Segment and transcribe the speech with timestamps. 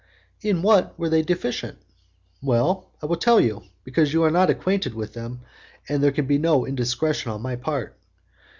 [0.41, 1.77] "In what were they deficient?"
[2.41, 5.41] "Well, I will tell you, because you are not acquainted with them,
[5.87, 7.95] and there can be no indiscretion on my part.